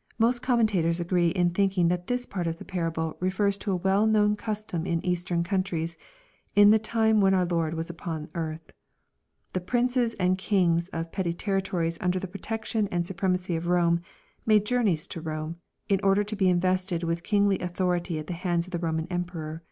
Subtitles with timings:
[0.18, 4.06] ]Most commentators agree in thinking that this part of the parable refers to a well
[4.06, 5.98] known custom in East ern countries,
[6.54, 8.70] in the, time when our Lord was upon earth.
[9.52, 14.00] The princes and kings of petty territories under the protection and su premacy of Rome,
[14.46, 15.56] made journeys to Rome,
[15.90, 19.62] in order to be invested with kingly authority at the hands of the Roman Emperor.